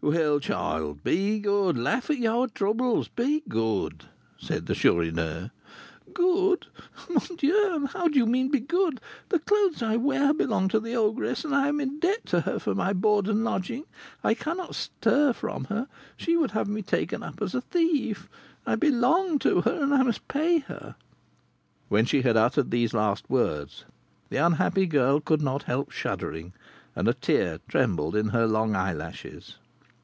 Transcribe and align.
"Well, 0.00 0.38
child, 0.38 1.02
be 1.02 1.40
good 1.40 1.76
laugh 1.76 2.08
at 2.08 2.18
your 2.18 2.46
troubles 2.46 3.08
be 3.08 3.42
good," 3.48 4.04
said 4.38 4.66
the 4.66 4.74
Chourineur. 4.76 5.50
"Good! 6.14 6.68
mon 7.10 7.36
Dieu! 7.36 7.74
and 7.74 7.88
how 7.88 8.06
do 8.06 8.16
you 8.16 8.24
mean 8.24 8.48
be 8.48 8.60
good? 8.60 9.00
The 9.30 9.40
clothes 9.40 9.82
I 9.82 9.96
wear 9.96 10.32
belong 10.32 10.68
to 10.68 10.78
the 10.78 10.94
ogress, 10.94 11.44
and 11.44 11.52
I 11.52 11.66
am 11.66 11.80
in 11.80 11.98
debt 11.98 12.24
to 12.26 12.42
her 12.42 12.60
for 12.60 12.76
my 12.76 12.92
board 12.92 13.26
and 13.26 13.42
lodging. 13.42 13.86
I 14.22 14.34
can't 14.34 14.72
stir 14.72 15.32
from 15.32 15.64
her; 15.64 15.88
she 16.16 16.36
would 16.36 16.52
have 16.52 16.68
me 16.68 16.80
taken 16.82 17.24
up 17.24 17.42
as 17.42 17.52
a 17.56 17.60
thief. 17.60 18.28
I 18.64 18.76
belong 18.76 19.40
to 19.40 19.62
her, 19.62 19.82
and 19.82 19.92
I 19.92 20.04
must 20.04 20.28
pay 20.28 20.58
her." 20.60 20.94
When 21.88 22.04
she 22.04 22.22
had 22.22 22.36
uttered 22.36 22.70
these 22.70 22.94
last 22.94 23.28
words, 23.28 23.84
the 24.30 24.36
unhappy 24.36 24.86
girl 24.86 25.18
could 25.18 25.42
not 25.42 25.64
help 25.64 25.90
shuddering, 25.90 26.52
and 26.94 27.08
a 27.08 27.14
tear 27.14 27.58
trembled 27.66 28.14
in 28.14 28.28
her 28.28 28.46
long 28.46 28.76
eyelashes. 28.76 29.56